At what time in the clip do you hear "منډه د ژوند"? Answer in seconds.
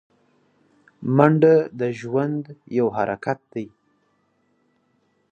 1.15-2.43